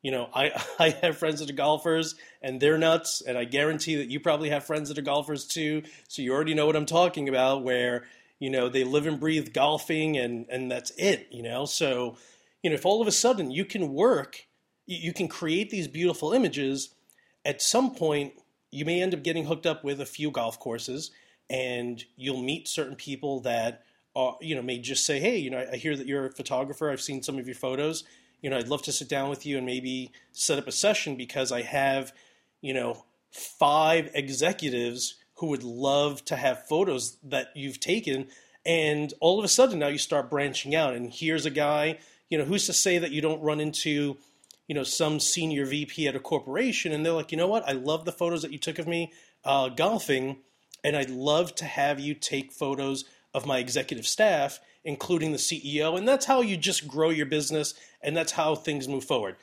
you 0.04 0.10
know, 0.10 0.28
I, 0.32 0.52
I 0.78 0.90
have 0.90 1.16
friends 1.18 1.40
that 1.40 1.50
are 1.50 1.54
golfers 1.54 2.14
and 2.42 2.60
they're 2.60 2.78
nuts, 2.78 3.22
and 3.26 3.36
I 3.36 3.44
guarantee 3.44 3.96
that 3.96 4.10
you 4.10 4.20
probably 4.20 4.50
have 4.50 4.64
friends 4.64 4.90
that 4.90 4.98
are 4.98 5.02
golfers 5.02 5.46
too. 5.46 5.82
So 6.06 6.22
you 6.22 6.32
already 6.32 6.54
know 6.54 6.66
what 6.66 6.76
I'm 6.76 6.86
talking 6.86 7.28
about, 7.28 7.64
where, 7.64 8.04
you 8.38 8.50
know, 8.50 8.68
they 8.68 8.84
live 8.84 9.06
and 9.08 9.18
breathe 9.18 9.52
golfing 9.52 10.16
and, 10.16 10.46
and 10.48 10.70
that's 10.70 10.92
it, 10.96 11.26
you 11.32 11.42
know. 11.42 11.64
So, 11.64 12.16
you 12.62 12.70
know, 12.70 12.74
if 12.74 12.86
all 12.86 13.00
of 13.00 13.08
a 13.08 13.12
sudden 13.12 13.50
you 13.50 13.64
can 13.64 13.92
work, 13.92 14.46
you 14.86 15.14
can 15.14 15.26
create 15.26 15.70
these 15.70 15.88
beautiful 15.88 16.32
images, 16.32 16.94
at 17.44 17.62
some 17.62 17.94
point 17.94 18.34
you 18.70 18.84
may 18.84 19.00
end 19.00 19.14
up 19.14 19.22
getting 19.22 19.46
hooked 19.46 19.66
up 19.66 19.84
with 19.84 20.00
a 20.00 20.06
few 20.06 20.30
golf 20.30 20.58
courses 20.58 21.12
and 21.48 22.04
you'll 22.16 22.42
meet 22.42 22.68
certain 22.68 22.96
people 22.96 23.40
that 23.40 23.84
you 24.40 24.54
know, 24.54 24.62
may 24.62 24.78
just 24.78 25.04
say, 25.04 25.18
hey, 25.18 25.38
you 25.38 25.50
know, 25.50 25.66
I 25.72 25.76
hear 25.76 25.96
that 25.96 26.06
you're 26.06 26.26
a 26.26 26.30
photographer. 26.30 26.90
I've 26.90 27.00
seen 27.00 27.22
some 27.22 27.36
of 27.38 27.48
your 27.48 27.56
photos 27.56 28.04
you 28.44 28.50
know, 28.50 28.58
I'd 28.58 28.68
love 28.68 28.82
to 28.82 28.92
sit 28.92 29.08
down 29.08 29.30
with 29.30 29.46
you 29.46 29.56
and 29.56 29.64
maybe 29.64 30.12
set 30.32 30.58
up 30.58 30.68
a 30.68 30.72
session 30.72 31.16
because 31.16 31.50
I 31.50 31.62
have, 31.62 32.12
you 32.60 32.74
know, 32.74 33.06
five 33.30 34.10
executives 34.12 35.14
who 35.36 35.46
would 35.46 35.62
love 35.62 36.22
to 36.26 36.36
have 36.36 36.68
photos 36.68 37.16
that 37.22 37.48
you've 37.54 37.80
taken. 37.80 38.26
And 38.66 39.14
all 39.20 39.38
of 39.38 39.46
a 39.46 39.48
sudden 39.48 39.78
now 39.78 39.86
you 39.86 39.96
start 39.96 40.28
branching 40.28 40.74
out. 40.74 40.92
And 40.92 41.10
here's 41.10 41.46
a 41.46 41.50
guy, 41.50 42.00
you 42.28 42.36
know, 42.36 42.44
who's 42.44 42.66
to 42.66 42.74
say 42.74 42.98
that 42.98 43.12
you 43.12 43.22
don't 43.22 43.40
run 43.40 43.60
into, 43.60 44.18
you 44.68 44.74
know, 44.74 44.82
some 44.84 45.20
senior 45.20 45.64
VP 45.64 46.06
at 46.06 46.14
a 46.14 46.20
corporation, 46.20 46.92
and 46.92 47.04
they're 47.04 47.14
like, 47.14 47.32
you 47.32 47.38
know 47.38 47.48
what? 47.48 47.66
I 47.66 47.72
love 47.72 48.04
the 48.04 48.12
photos 48.12 48.42
that 48.42 48.52
you 48.52 48.58
took 48.58 48.78
of 48.78 48.86
me 48.86 49.10
uh, 49.44 49.70
golfing, 49.70 50.36
and 50.84 50.98
I'd 50.98 51.08
love 51.08 51.54
to 51.54 51.64
have 51.64 51.98
you 51.98 52.12
take 52.12 52.52
photos 52.52 53.06
of 53.32 53.46
my 53.46 53.56
executive 53.56 54.06
staff, 54.06 54.60
including 54.84 55.32
the 55.32 55.38
CEO. 55.38 55.96
And 55.96 56.06
that's 56.06 56.26
how 56.26 56.40
you 56.40 56.56
just 56.56 56.86
grow 56.86 57.10
your 57.10 57.26
business, 57.26 57.74
and 58.02 58.16
that's 58.16 58.32
how 58.32 58.54
things 58.54 58.88
move 58.88 59.04
forward. 59.04 59.36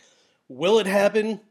Will 0.48 0.80
it 0.80 0.88
happen? 0.88 1.42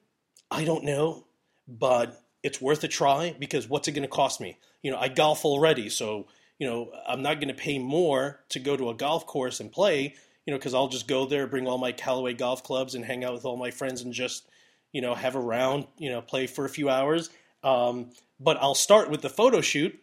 I 0.50 0.64
don't 0.64 0.84
know, 0.84 1.26
but 1.66 2.20
it's 2.42 2.60
worth 2.60 2.82
a 2.84 2.88
try 2.88 3.34
because 3.38 3.68
what's 3.68 3.88
it 3.88 3.92
going 3.92 4.02
to 4.02 4.08
cost 4.08 4.40
me? 4.40 4.58
You 4.82 4.90
know, 4.90 4.98
I 4.98 5.08
golf 5.08 5.44
already, 5.44 5.88
so 5.88 6.26
you 6.58 6.66
know, 6.66 6.92
I'm 7.08 7.22
not 7.22 7.36
going 7.36 7.48
to 7.48 7.54
pay 7.54 7.78
more 7.78 8.40
to 8.50 8.58
go 8.58 8.76
to 8.76 8.90
a 8.90 8.94
golf 8.94 9.26
course 9.26 9.60
and 9.60 9.72
play 9.72 10.14
you 10.46 10.52
know, 10.52 10.58
because 10.58 10.74
I'll 10.74 10.88
just 10.88 11.06
go 11.06 11.26
there, 11.26 11.46
bring 11.46 11.68
all 11.68 11.78
my 11.78 11.92
Callaway 11.92 12.34
golf 12.34 12.64
clubs, 12.64 12.94
and 12.94 13.04
hang 13.04 13.24
out 13.24 13.34
with 13.34 13.44
all 13.44 13.56
my 13.56 13.70
friends 13.70 14.02
and 14.02 14.12
just, 14.12 14.48
you 14.92 15.00
know, 15.00 15.14
have 15.14 15.36
a 15.36 15.40
round, 15.40 15.86
you 15.98 16.10
know, 16.10 16.20
play 16.22 16.46
for 16.46 16.64
a 16.64 16.68
few 16.68 16.88
hours. 16.88 17.30
Um, 17.62 18.10
but 18.38 18.56
I'll 18.60 18.74
start 18.74 19.10
with 19.10 19.22
the 19.22 19.28
photo 19.28 19.60
shoot 19.60 19.96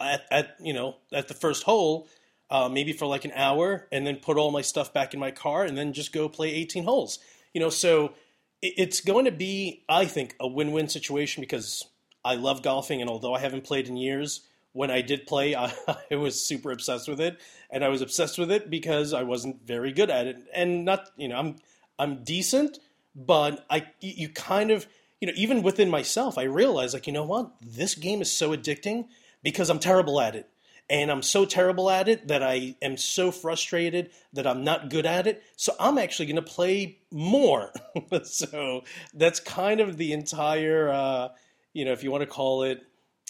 at, 0.00 0.22
at 0.30 0.56
you 0.60 0.72
know 0.72 0.96
at 1.12 1.28
the 1.28 1.34
first 1.34 1.64
hole, 1.64 2.08
uh, 2.50 2.68
maybe 2.68 2.92
for 2.92 3.06
like 3.06 3.24
an 3.24 3.32
hour, 3.34 3.86
and 3.92 4.06
then 4.06 4.16
put 4.16 4.36
all 4.36 4.50
my 4.50 4.62
stuff 4.62 4.92
back 4.92 5.14
in 5.14 5.20
my 5.20 5.30
car, 5.30 5.64
and 5.64 5.78
then 5.78 5.92
just 5.92 6.12
go 6.12 6.28
play 6.28 6.50
18 6.50 6.84
holes. 6.84 7.18
You 7.54 7.60
know, 7.60 7.70
so 7.70 8.14
it, 8.60 8.74
it's 8.76 9.00
going 9.00 9.24
to 9.24 9.32
be, 9.32 9.84
I 9.88 10.04
think, 10.04 10.34
a 10.40 10.48
win-win 10.48 10.88
situation 10.88 11.40
because 11.40 11.86
I 12.24 12.34
love 12.34 12.62
golfing, 12.62 13.00
and 13.00 13.08
although 13.08 13.34
I 13.34 13.40
haven't 13.40 13.64
played 13.64 13.88
in 13.88 13.96
years, 13.96 14.46
when 14.72 14.90
I 14.90 15.00
did 15.00 15.26
play, 15.26 15.54
I, 15.56 15.72
I, 16.10 16.16
was 16.16 16.44
super 16.44 16.70
obsessed 16.70 17.08
with 17.08 17.20
it, 17.20 17.38
and 17.70 17.84
I 17.84 17.88
was 17.88 18.02
obsessed 18.02 18.38
with 18.38 18.50
it 18.50 18.70
because 18.70 19.12
I 19.12 19.22
wasn't 19.22 19.66
very 19.66 19.92
good 19.92 20.10
at 20.10 20.26
it, 20.26 20.38
and 20.54 20.84
not 20.84 21.10
you 21.16 21.28
know 21.28 21.36
I'm 21.36 21.56
I'm 21.98 22.24
decent, 22.24 22.78
but 23.14 23.64
I 23.70 23.86
you 24.00 24.28
kind 24.28 24.70
of 24.70 24.86
you 25.20 25.26
know 25.28 25.34
even 25.36 25.62
within 25.62 25.90
myself 25.90 26.38
I 26.38 26.44
realized 26.44 26.94
like 26.94 27.06
you 27.06 27.12
know 27.12 27.24
what? 27.24 27.52
This 27.60 27.94
game 27.94 28.20
is 28.20 28.32
so 28.32 28.50
addicting 28.56 29.06
because 29.42 29.70
I'm 29.70 29.78
terrible 29.78 30.20
at 30.20 30.34
it, 30.34 30.48
and 30.90 31.10
I'm 31.10 31.22
so 31.22 31.44
terrible 31.44 31.88
at 31.88 32.08
it 32.08 32.28
that 32.28 32.42
I 32.42 32.74
am 32.82 32.96
so 32.96 33.30
frustrated 33.30 34.10
that 34.32 34.46
I'm 34.46 34.64
not 34.64 34.90
good 34.90 35.06
at 35.06 35.28
it. 35.28 35.42
So 35.54 35.72
I'm 35.78 35.96
actually 35.98 36.26
going 36.26 36.36
to 36.36 36.42
play 36.42 36.98
more. 37.12 37.72
so 38.24 38.82
that's 39.14 39.38
kind 39.38 39.80
of 39.80 39.96
the 39.96 40.12
entire 40.12 40.90
uh, 40.90 41.28
you 41.72 41.84
know 41.84 41.92
if 41.92 42.02
you 42.02 42.10
want 42.10 42.22
to 42.22 42.26
call 42.26 42.64
it 42.64 42.82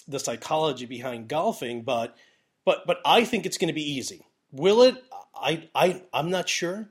the 0.07 0.19
psychology 0.19 0.87
behind 0.87 1.27
golfing, 1.27 1.83
but 1.83 2.17
but 2.65 2.87
but 2.87 2.97
I 3.05 3.23
think 3.23 3.45
it's 3.45 3.59
going 3.59 3.67
to 3.67 3.73
be 3.73 3.93
easy. 3.93 4.25
Will 4.51 4.81
it? 4.81 5.01
I 5.35 5.69
I 5.75 6.01
I'm 6.11 6.31
not 6.31 6.49
sure, 6.49 6.89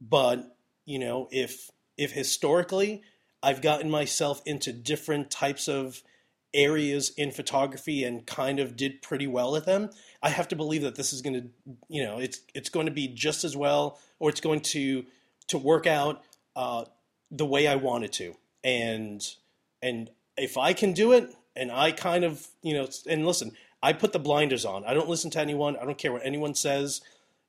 but 0.00 0.56
you 0.84 0.98
know 0.98 1.28
if 1.32 1.70
if 1.96 2.12
historically 2.12 3.02
I've 3.42 3.62
gotten 3.62 3.90
myself 3.90 4.42
into 4.44 4.72
different 4.72 5.30
types 5.30 5.66
of 5.66 6.02
areas 6.54 7.10
in 7.16 7.30
photography 7.30 8.04
and 8.04 8.26
kind 8.26 8.60
of 8.60 8.76
did 8.76 9.02
pretty 9.02 9.26
well 9.26 9.56
at 9.56 9.66
them, 9.66 9.90
I 10.22 10.30
have 10.30 10.48
to 10.48 10.56
believe 10.56 10.82
that 10.82 10.94
this 10.94 11.12
is 11.12 11.20
going 11.20 11.34
to 11.34 11.48
you 11.88 12.02
know 12.02 12.18
it's 12.18 12.40
it's 12.54 12.68
going 12.68 12.86
to 12.86 12.92
be 12.92 13.08
just 13.08 13.44
as 13.44 13.56
well 13.56 13.98
or 14.18 14.30
it's 14.30 14.40
going 14.40 14.60
to 14.60 15.04
to 15.48 15.58
work 15.58 15.86
out 15.86 16.22
uh, 16.56 16.84
the 17.30 17.44
way 17.44 17.66
I 17.66 17.76
want 17.76 18.04
it 18.04 18.12
to, 18.14 18.34
and 18.62 19.22
and 19.82 20.10
if 20.36 20.56
I 20.56 20.72
can 20.72 20.92
do 20.92 21.12
it, 21.12 21.34
and 21.56 21.70
I 21.70 21.92
kind 21.92 22.24
of, 22.24 22.46
you 22.62 22.74
know, 22.74 22.88
and 23.08 23.26
listen, 23.26 23.52
I 23.82 23.92
put 23.92 24.12
the 24.12 24.18
blinders 24.18 24.64
on. 24.64 24.84
I 24.84 24.94
don't 24.94 25.08
listen 25.08 25.30
to 25.32 25.40
anyone. 25.40 25.76
I 25.76 25.84
don't 25.84 25.98
care 25.98 26.12
what 26.12 26.24
anyone 26.24 26.54
says. 26.54 27.00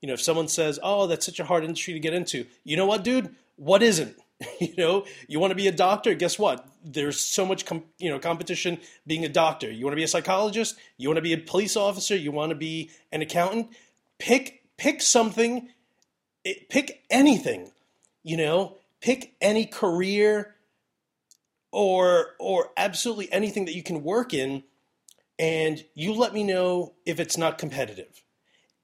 You 0.01 0.07
know, 0.07 0.13
if 0.13 0.21
someone 0.21 0.47
says, 0.47 0.79
"Oh, 0.83 1.07
that's 1.07 1.25
such 1.25 1.39
a 1.39 1.45
hard 1.45 1.63
industry 1.63 1.93
to 1.93 1.99
get 1.99 2.13
into," 2.13 2.45
you 2.63 2.77
know 2.77 2.85
what, 2.85 3.03
dude? 3.03 3.35
What 3.55 3.81
isn't? 3.81 4.17
you 4.59 4.73
know, 4.77 5.05
you 5.27 5.39
want 5.39 5.51
to 5.51 5.55
be 5.55 5.67
a 5.67 5.71
doctor. 5.71 6.13
Guess 6.13 6.39
what? 6.39 6.67
There's 6.83 7.19
so 7.19 7.45
much, 7.45 7.65
com- 7.65 7.85
you 7.97 8.09
know, 8.09 8.19
competition 8.19 8.79
being 9.07 9.25
a 9.25 9.29
doctor. 9.29 9.71
You 9.71 9.85
want 9.85 9.93
to 9.93 9.97
be 9.97 10.03
a 10.03 10.07
psychologist. 10.07 10.75
You 10.97 11.09
want 11.09 11.17
to 11.17 11.21
be 11.23 11.33
a 11.33 11.37
police 11.37 11.75
officer. 11.75 12.15
You 12.15 12.31
want 12.31 12.51
to 12.51 12.55
be 12.55 12.91
an 13.11 13.21
accountant. 13.21 13.69
Pick 14.19 14.63
pick 14.77 15.01
something. 15.01 15.69
Eh, 16.45 16.53
pick 16.69 17.03
anything. 17.09 17.71
You 18.23 18.37
know, 18.37 18.77
pick 19.01 19.35
any 19.41 19.65
career 19.65 20.55
or 21.75 22.35
or 22.39 22.69
absolutely 22.77 23.31
anything 23.33 23.65
that 23.65 23.75
you 23.75 23.83
can 23.83 24.01
work 24.01 24.33
in 24.33 24.63
and 25.37 25.83
you 25.93 26.13
let 26.13 26.33
me 26.33 26.41
know 26.41 26.93
if 27.05 27.19
it's 27.19 27.37
not 27.37 27.57
competitive 27.57 28.23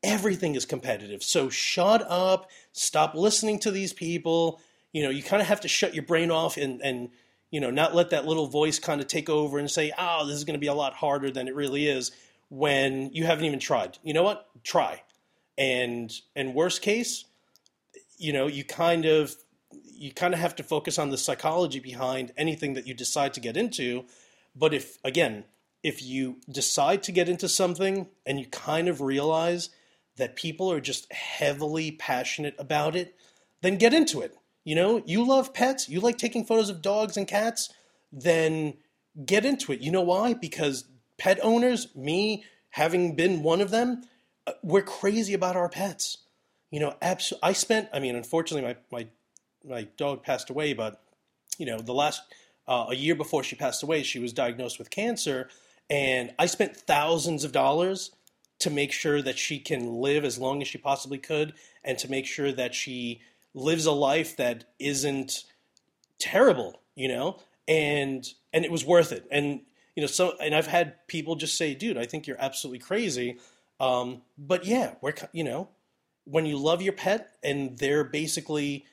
everything 0.03 0.56
is 0.56 0.65
competitive 0.65 1.24
so 1.24 1.50
shut 1.50 2.06
up 2.10 2.50
stop 2.74 3.15
listening 3.15 3.58
to 3.58 3.72
these 3.72 3.94
people 3.94 4.60
you 4.93 5.03
know 5.03 5.10
you 5.10 5.24
kind 5.24 5.41
of 5.41 5.48
have 5.48 5.62
to 5.62 5.67
shut 5.67 5.93
your 5.93 6.03
brain 6.03 6.31
off 6.31 6.57
and 6.57 6.81
and 6.81 7.10
you 7.50 7.60
know 7.60 7.71
not 7.71 7.95
let 7.95 8.10
that 8.12 8.25
little 8.25 8.48
voice 8.48 8.79
kind 8.79 9.01
of 9.01 9.07
take 9.07 9.29
over 9.29 9.60
and 9.60 9.69
say 9.69 9.91
oh 9.98 10.25
this 10.25 10.36
is 10.36 10.43
going 10.43 10.55
to 10.55 10.60
be 10.60 10.67
a 10.67 10.74
lot 10.74 10.93
harder 10.93 11.31
than 11.31 11.48
it 11.48 11.55
really 11.55 11.88
is 11.88 12.12
when 12.50 13.10
you 13.13 13.25
haven't 13.25 13.45
even 13.45 13.60
tried 13.60 13.98
you 14.03 14.13
know 14.13 14.24
what 14.24 14.48
try 14.63 15.01
and 15.57 16.12
and 16.36 16.53
worst 16.53 16.81
case 16.81 17.25
you 18.17 18.33
know 18.33 18.48
you 18.48 18.63
kind 18.63 19.05
of 19.05 19.36
you 20.01 20.12
kind 20.12 20.33
of 20.33 20.39
have 20.39 20.55
to 20.55 20.63
focus 20.63 20.98
on 20.98 21.12
the 21.12 21.17
psychology 21.17 21.79
behind 21.79 22.31
anything 22.36 22.74
that 22.74 22.88
you 22.88 22.93
decide 22.93 23.36
to 23.36 23.39
get 23.39 23.55
into. 23.55 24.03
But 24.55 24.74
if, 24.74 24.98
again, 25.03 25.45
if 25.83 26.01
you 26.01 26.38
decide 26.50 27.03
to 27.03 27.12
get 27.12 27.29
into 27.29 27.48
something 27.48 28.07
and 28.25 28.39
you 28.39 28.48
kind 28.48 28.88
of 28.88 29.00
realize 29.00 29.69
that 30.17 30.36
people 30.36 30.71
are 30.71 30.81
just 30.81 31.12
heavily 31.13 31.91
passionate 31.91 32.55
about 32.57 32.95
it, 32.95 33.15
then 33.62 33.77
get 33.77 33.93
into 33.93 34.21
it. 34.21 34.36
You 34.63 34.75
know, 34.75 35.01
you 35.06 35.25
love 35.27 35.53
pets, 35.53 35.89
you 35.89 36.00
like 36.00 36.18
taking 36.18 36.46
photos 36.46 36.70
of 36.70 36.82
dogs 36.82 37.18
and 37.18 37.27
cats, 37.27 37.74
then 38.12 38.75
get 39.25 39.46
into 39.46 39.72
it. 39.72 39.82
You 39.82 39.91
know 39.91 40.01
why? 40.01 40.34
Because 40.34 40.86
pet 41.18 41.39
owners, 41.41 41.88
me 41.96 42.44
having 42.70 43.15
been 43.15 43.44
one 43.44 43.62
of 43.62 43.72
them, 43.72 44.03
uh, 44.48 44.53
we're 44.63 44.82
crazy 44.82 45.34
about 45.34 45.56
our 45.56 45.70
pets. 45.70 46.18
You 46.70 46.80
know, 46.80 46.96
abs- 47.01 47.34
I 47.44 47.53
spent, 47.53 47.89
I 47.94 48.00
mean, 48.00 48.15
unfortunately, 48.15 48.75
my, 48.91 48.98
my 48.98 49.08
my 49.63 49.88
dog 49.96 50.24
passed 50.24 50.50
away, 50.50 50.74
but 50.74 51.03
you 51.58 51.65
know, 51.65 51.80
the 51.80 51.94
last 51.94 52.22
uh, 52.68 52.88
a 52.89 52.96
year 52.96 53.15
before 53.15 53.44
she 53.44 53.56
passed 53.56 53.84
away, 53.84 54.01
she 54.03 54.20
was 54.20 54.34
diagnosed 54.34 54.80
with 54.80 54.89
cancer, 54.89 55.50
and 55.89 56.34
I 56.39 56.46
spent 56.46 56.75
thousands 56.75 57.44
of 57.44 57.51
dollars 57.51 58.12
to 58.60 58.70
make 58.70 58.91
sure 58.91 59.22
that 59.22 59.38
she 59.38 59.60
can 59.60 60.01
live 60.01 60.24
as 60.24 60.38
long 60.38 60.62
as 60.62 60.68
she 60.68 60.77
possibly 60.77 61.18
could, 61.18 61.53
and 61.84 61.98
to 62.00 62.10
make 62.10 62.25
sure 62.25 62.51
that 62.51 62.74
she 62.74 63.22
lives 63.53 63.86
a 63.86 63.91
life 63.91 64.38
that 64.38 64.65
isn't 64.79 65.43
terrible, 66.20 66.81
you 66.96 67.08
know, 67.08 67.39
and 67.67 68.27
and 68.53 68.65
it 68.65 68.72
was 68.72 68.86
worth 68.86 69.12
it. 69.12 69.27
And 69.31 69.62
you 69.96 70.01
know, 70.01 70.08
so 70.08 70.34
and 70.39 70.55
I've 70.55 70.67
had 70.67 71.08
people 71.08 71.36
just 71.36 71.58
say, 71.58 71.74
"Dude, 71.74 71.98
I 71.98 72.05
think 72.05 72.27
you're 72.27 72.41
absolutely 72.41 72.79
crazy." 72.79 73.38
Um, 73.79 74.22
but 74.38 74.65
yeah, 74.65 74.96
we're 75.01 75.13
you 75.34 75.43
know, 75.43 75.70
when 76.25 76.46
you 76.46 76.58
love 76.58 76.81
your 76.81 76.93
pet 76.93 77.31
and 77.43 77.77
they're 77.77 78.03
basically 78.03 78.86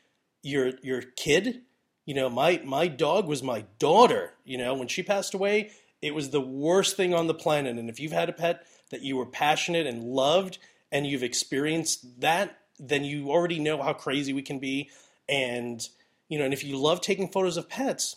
your 0.43 0.73
your 0.83 1.03
kid. 1.03 1.63
You 2.05 2.15
know, 2.15 2.31
my 2.31 2.61
my 2.65 2.89
dog 2.89 3.27
was 3.27 3.43
my 3.43 3.65
daughter. 3.79 4.33
You 4.45 4.59
know, 4.59 4.75
when 4.75 4.89
she 4.89 5.03
passed 5.03 5.35
away, 5.35 5.71
it 6.01 6.15
was 6.15 6.31
the 6.31 6.41
worst 6.41 6.97
thing 6.97 7.15
on 7.15 7.27
the 7.27 7.35
planet. 7.35 7.77
And 7.77 7.91
if 7.91 8.01
you've 8.01 8.13
had 8.13 8.29
a 8.29 8.33
pet 8.33 8.67
that 8.91 9.03
you 9.03 9.17
were 9.17 9.27
passionate 9.27 9.87
and 9.87 10.05
loved, 10.05 10.59
and 10.91 11.07
you've 11.07 11.23
experienced 11.23 12.21
that, 12.21 12.58
then 12.79 13.05
you 13.05 13.31
already 13.31 13.59
know 13.59 13.83
how 13.83 13.93
crazy 13.93 14.33
we 14.33 14.43
can 14.43 14.59
be. 14.59 14.91
And 15.29 15.87
you 16.29 16.39
know, 16.39 16.45
and 16.45 16.55
if 16.55 16.65
you 16.65 16.77
love 16.77 17.01
taking 17.01 17.29
photos 17.29 17.57
of 17.57 17.69
pets, 17.69 18.17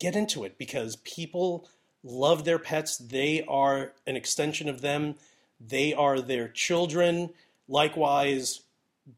get 0.00 0.16
into 0.16 0.44
it 0.44 0.58
because 0.58 0.96
people 0.96 1.68
love 2.02 2.44
their 2.44 2.58
pets. 2.58 2.96
They 2.96 3.44
are 3.48 3.92
an 4.06 4.16
extension 4.16 4.68
of 4.68 4.80
them. 4.80 5.14
They 5.60 5.94
are 5.94 6.20
their 6.20 6.48
children. 6.48 7.30
Likewise, 7.68 8.62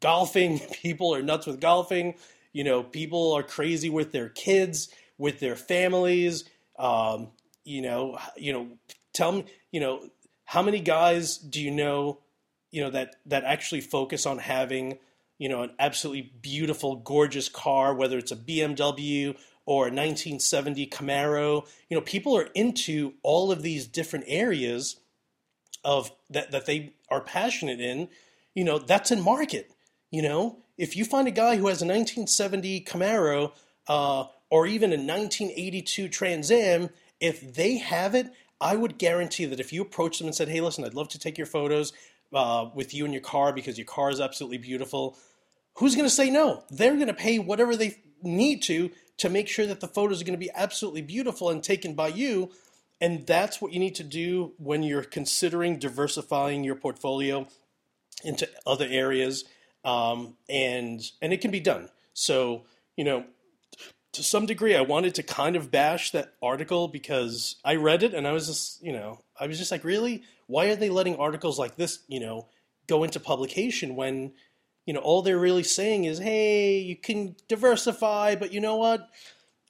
golfing, 0.01 0.59
people 0.73 1.15
are 1.15 1.23
nuts 1.23 1.47
with 1.47 1.61
golfing. 1.61 2.15
You 2.53 2.65
know, 2.65 2.83
people 2.83 3.33
are 3.33 3.43
crazy 3.43 3.91
with 3.91 4.13
their 4.13 4.29
kids, 4.29 4.91
with 5.19 5.41
their 5.41 5.57
families. 5.57 6.45
Um, 6.79 7.29
you 7.65 7.83
know, 7.83 8.19
you 8.37 8.53
know, 8.53 8.69
tell 9.13 9.33
me, 9.33 9.47
you 9.73 9.81
know, 9.81 10.09
how 10.45 10.63
many 10.63 10.81
guys 10.81 11.39
do 11.39 11.61
you 11.61 11.71
know, 11.71 12.19
you 12.75 12.81
know, 12.83 12.90
that 12.90 13.14
that 13.26 13.45
actually 13.45 13.81
focus 13.81 14.26
on 14.26 14.38
having, 14.38 14.99
you 15.38 15.49
know, 15.49 15.62
an 15.62 15.71
absolutely 15.78 16.33
beautiful, 16.43 16.97
gorgeous 16.97 17.49
car, 17.49 17.95
whether 17.95 18.19
it's 18.19 18.33
a 18.33 18.37
BMW 18.37 19.37
or 19.64 19.85
a 19.85 19.95
1970 19.95 20.88
Camaro. 20.88 21.69
You 21.88 21.97
know, 21.97 22.00
people 22.00 22.37
are 22.37 22.49
into 22.52 23.14
all 23.23 23.52
of 23.52 23.62
these 23.62 23.87
different 23.87 24.25
areas 24.26 24.97
of 25.85 26.11
that 26.31 26.50
that 26.50 26.66
they 26.66 26.95
are 27.09 27.21
passionate 27.21 27.81
in. 27.81 28.09
You 28.57 28.64
know, 28.64 28.81
that's 28.81 29.12
in 29.12 29.23
market. 29.23 29.71
You 30.11 30.23
know, 30.23 30.59
if 30.76 30.97
you 30.97 31.04
find 31.04 31.28
a 31.28 31.31
guy 31.31 31.54
who 31.54 31.69
has 31.69 31.81
a 31.81 31.87
1970 31.87 32.81
Camaro 32.81 33.52
uh, 33.87 34.25
or 34.50 34.66
even 34.66 34.90
a 34.90 34.97
1982 34.97 36.09
Trans 36.09 36.50
Am, 36.50 36.90
if 37.21 37.54
they 37.54 37.78
have 37.78 38.16
it, 38.16 38.33
I 38.61 38.75
would 38.75 38.99
guarantee 38.99 39.45
that 39.45 39.61
if 39.61 39.73
you 39.73 39.81
approach 39.81 40.19
them 40.19 40.26
and 40.26 40.35
said, 40.35 40.49
"Hey, 40.49 40.61
listen, 40.61 40.85
I'd 40.85 40.95
love 40.95 41.09
to 41.11 41.21
take 41.21 41.38
your 41.38 41.47
photos 41.47 41.93
uh, 42.35 42.71
with 42.75 42.95
you 42.95 43.05
in 43.05 43.12
your 43.12 43.23
car 43.23 43.53
because 43.53 43.79
your 43.79 43.87
car 43.87 44.11
is 44.11 44.21
absolutely 44.21 44.59
beautiful," 44.59 45.17
who's 45.75 45.95
going 45.95 46.07
to 46.07 46.14
say 46.14 46.31
no? 46.31 46.64
They're 46.71 46.95
going 46.95 47.09
to 47.09 47.14
pay 47.14 47.38
whatever 47.38 47.76
they 47.76 47.99
need 48.23 48.62
to 48.62 48.91
to 49.19 49.29
make 49.29 49.49
sure 49.49 49.67
that 49.67 49.81
the 49.81 49.88
photos 49.88 50.21
are 50.21 50.25
going 50.25 50.38
to 50.38 50.45
be 50.45 50.50
absolutely 50.55 51.03
beautiful 51.03 51.50
and 51.50 51.62
taken 51.62 51.95
by 51.95 52.09
you. 52.09 52.50
And 53.00 53.26
that's 53.26 53.61
what 53.61 53.73
you 53.73 53.79
need 53.79 53.97
to 53.97 54.05
do 54.05 54.55
when 54.57 54.83
you're 54.83 55.05
considering 55.05 55.79
diversifying 55.79 56.64
your 56.64 56.75
portfolio 56.75 57.47
into 58.25 58.49
other 58.67 58.87
areas. 58.88 59.45
Um, 59.85 60.37
and 60.49 61.03
and 61.21 61.33
it 61.33 61.41
can 61.41 61.50
be 61.50 61.61
done. 61.61 61.91
So 62.14 62.64
you 62.97 63.05
know, 63.05 63.25
to 64.12 64.23
some 64.23 64.47
degree, 64.47 64.76
I 64.76 64.81
wanted 64.81 65.17
to 65.17 65.23
kind 65.23 65.57
of 65.57 65.71
bash 65.71 66.12
that 66.12 66.35
article 66.43 66.88
because 66.88 67.57
I 67.64 67.75
read 67.75 68.03
it 68.03 68.14
and 68.14 68.26
I 68.26 68.33
was 68.33 68.47
just 68.47 68.83
you 68.83 68.93
know 68.93 69.21
I 69.38 69.47
was 69.47 69.59
just 69.59 69.71
like, 69.71 69.85
really, 69.85 70.23
why 70.47 70.67
are 70.67 70.77
they 70.77 70.91
letting 70.91 71.17
articles 71.17 71.59
like 71.59 71.77
this 71.77 72.01
you 72.09 72.21
know 72.21 72.49
go 72.87 73.05
into 73.05 73.19
publication 73.19 73.97
when 73.97 74.33
you 74.87 74.93
know, 74.93 75.01
all 75.01 75.23
they're 75.23 75.39
really 75.39 75.63
saying 75.63 76.05
is, 76.05 76.19
hey, 76.19 76.79
you 76.79 76.97
can 76.97 77.37
diversify, 77.49 78.35
but 78.37 78.53
you 78.53 78.61
know 78.61 78.77
what? 78.77 79.09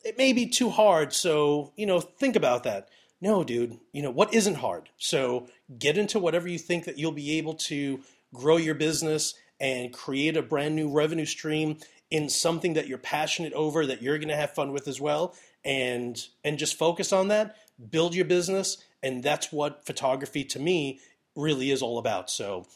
It 0.04 0.19
may 0.19 0.33
be 0.33 0.47
too 0.47 0.71
hard. 0.71 1.12
So, 1.12 1.73
you 1.76 1.87
know, 1.87 2.00
think 2.00 2.37
about 2.37 2.64
that. 2.64 2.88
No, 3.21 3.45
dude, 3.45 3.78
you 3.93 4.02
know, 4.02 4.11
what 4.11 4.35
isn't 4.35 4.57
hard? 4.57 4.90
So 4.99 5.49
get 5.78 5.97
into 5.97 6.19
whatever 6.19 6.49
you 6.49 6.59
think 6.59 6.85
that 6.85 6.99
you'll 6.99 7.12
be 7.12 7.38
able 7.38 7.54
to 7.54 8.00
grow 8.35 8.57
your 8.57 8.75
business 8.75 9.35
and 9.61 9.93
create 9.93 10.37
a 10.37 10.43
brand 10.43 10.75
new 10.75 10.90
revenue 10.90 11.25
stream 11.25 11.78
in 12.11 12.28
something 12.28 12.75
that 12.75 12.87
you're 12.87 12.99
passionate 12.99 13.52
over 13.54 13.87
that 13.87 14.02
you're 14.02 14.19
going 14.19 14.28
to 14.28 14.37
have 14.37 14.54
fun 14.54 14.73
with 14.73 14.88
as 14.88 15.00
well 15.00 15.35
and 15.64 16.26
and 16.45 16.59
just 16.59 16.76
focus 16.76 17.12
on 17.12 17.28
that 17.28 17.57
build 17.90 18.14
your 18.14 18.26
business 18.26 18.78
and 19.04 19.23
that's 19.23 19.52
what 19.52 19.84
photography 19.87 20.42
to 20.44 20.58
me 20.58 20.99
really 21.37 21.70
is 21.70 21.82
all 21.82 21.99
about 21.99 22.30
so 22.30 22.66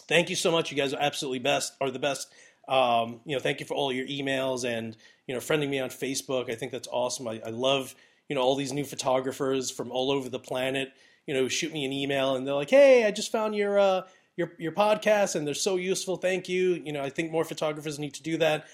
thank 0.00 0.30
you 0.30 0.36
so 0.36 0.50
much. 0.50 0.70
You 0.70 0.76
guys 0.76 0.92
are 0.92 1.00
absolutely 1.00 1.38
best, 1.38 1.74
are 1.80 1.90
the 1.90 1.98
best. 1.98 2.32
Um, 2.68 3.20
you 3.24 3.36
know, 3.36 3.40
thank 3.40 3.60
you 3.60 3.66
for 3.66 3.74
all 3.74 3.92
your 3.92 4.06
emails 4.06 4.64
and 4.64 4.96
you 5.26 5.34
know, 5.34 5.40
friending 5.40 5.68
me 5.68 5.80
on 5.80 5.90
Facebook. 5.90 6.50
I 6.50 6.54
think 6.54 6.72
that's 6.72 6.88
awesome. 6.88 7.28
I, 7.28 7.40
I 7.44 7.50
love 7.50 7.94
you 8.28 8.34
know 8.34 8.42
all 8.42 8.56
these 8.56 8.72
new 8.72 8.84
photographers 8.84 9.70
from 9.70 9.90
all 9.90 10.10
over 10.10 10.28
the 10.28 10.38
planet. 10.38 10.92
You 11.26 11.34
know, 11.34 11.48
shoot 11.48 11.72
me 11.72 11.84
an 11.84 11.92
email 11.92 12.36
and 12.36 12.46
they're 12.46 12.54
like, 12.54 12.70
"Hey, 12.70 13.04
I 13.04 13.10
just 13.10 13.32
found 13.32 13.54
your 13.54 13.78
uh, 13.78 14.02
your 14.36 14.52
your 14.58 14.72
podcast 14.72 15.36
and 15.36 15.46
they're 15.46 15.54
so 15.54 15.76
useful. 15.76 16.16
Thank 16.16 16.48
you." 16.48 16.74
You 16.84 16.92
know, 16.92 17.02
I 17.02 17.10
think 17.10 17.30
more 17.30 17.44
photographers 17.44 17.98
need 17.98 18.14
to 18.14 18.22
do 18.22 18.36
that. 18.38 18.66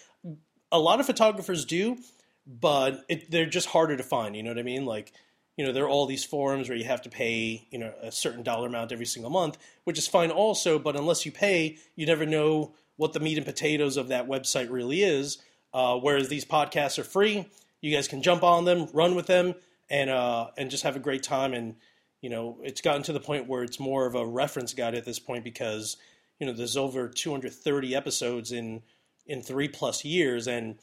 A 0.71 0.79
lot 0.79 1.01
of 1.01 1.07
photographers 1.07 1.67
do, 1.67 1.99
but 2.47 3.05
it, 3.09 3.31
they're 3.31 3.47
just 3.47 3.69
harder 3.69 3.97
to 3.97 4.03
find. 4.03 4.37
You 4.37 4.43
know 4.43 4.51
what 4.51 4.59
I 4.59 4.63
mean? 4.63 4.87
Like 4.87 5.13
you 5.57 5.67
know, 5.67 5.73
there 5.73 5.85
are 5.85 5.89
all 5.89 6.07
these 6.07 6.25
forums 6.25 6.69
where 6.69 6.79
you 6.79 6.85
have 6.85 7.03
to 7.03 7.11
pay, 7.11 7.67
you 7.71 7.79
know, 7.79 7.93
a 8.03 8.11
certain 8.11 8.43
dollar 8.43 8.69
amount 8.69 8.93
every 8.93 9.07
single 9.07 9.31
month, 9.31 9.59
which 9.85 9.99
is 9.99 10.09
fine 10.09 10.31
also, 10.31 10.79
but 10.79 10.97
unless 10.97 11.27
you 11.27 11.33
pay, 11.33 11.77
you 11.95 12.07
never 12.07 12.25
know 12.25 12.75
what 12.97 13.13
the 13.13 13.21
meat 13.21 13.37
and 13.37 13.47
potatoes 13.47 13.97
of 13.97 14.09
that 14.09 14.27
website 14.27 14.71
really 14.71 15.03
is. 15.03 15.39
Uh, 15.75 15.97
whereas 15.99 16.29
these 16.29 16.45
podcasts 16.45 16.99
are 16.99 17.05
free, 17.05 17.49
you 17.81 17.95
guys 17.95 18.09
can 18.09 18.23
jump 18.23 18.43
on 18.43 18.65
them, 18.65 18.87
run 18.93 19.15
with 19.15 19.27
them, 19.27 19.55
and 19.91 20.11
uh, 20.11 20.49
and 20.57 20.71
just 20.71 20.85
have 20.85 20.97
a 20.97 21.01
great 21.01 21.23
time. 21.23 21.55
And 21.55 21.77
you 22.21 22.31
know, 22.31 22.59
it's 22.63 22.81
gotten 22.81 23.03
to 23.05 23.13
the 23.13 23.21
point 23.21 23.49
where 23.49 23.63
it's 23.63 23.81
more 23.81 24.07
of 24.07 24.15
a 24.15 24.27
reference 24.27 24.75
guide 24.75 24.95
at 24.95 25.05
this 25.05 25.19
point 25.19 25.45
because 25.45 25.97
you 26.39 26.47
know 26.47 26.53
there's 26.53 26.77
over 26.77 27.09
230 27.09 27.95
episodes 27.95 28.53
in 28.53 28.83
in 29.27 29.43
three 29.43 29.69
plus 29.69 30.05
years, 30.05 30.47
and 30.47 30.79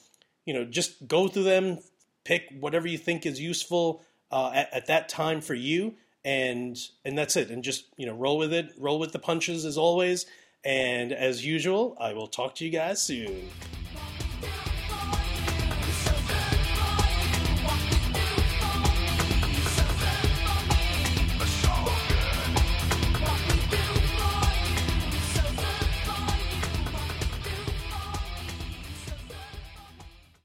you 0.45 0.53
know, 0.53 0.65
just 0.65 1.07
go 1.07 1.27
through 1.27 1.43
them, 1.43 1.77
pick 2.23 2.45
whatever 2.59 2.87
you 2.87 2.97
think 2.97 3.25
is 3.25 3.39
useful 3.39 4.03
uh, 4.31 4.51
at, 4.53 4.73
at 4.73 4.85
that 4.87 5.09
time 5.09 5.41
for 5.41 5.53
you, 5.53 5.95
and 6.23 6.77
and 7.05 7.17
that's 7.17 7.35
it. 7.35 7.49
And 7.49 7.63
just 7.63 7.85
you 7.97 8.05
know, 8.05 8.15
roll 8.15 8.37
with 8.37 8.53
it, 8.53 8.73
roll 8.77 8.99
with 8.99 9.11
the 9.11 9.19
punches 9.19 9.65
as 9.65 9.77
always. 9.77 10.25
And 10.65 11.13
as 11.13 11.45
usual, 11.45 11.95
I 11.99 12.13
will 12.13 12.27
talk 12.27 12.55
to 12.55 12.65
you 12.65 12.71
guys 12.71 13.01
soon. 13.01 13.49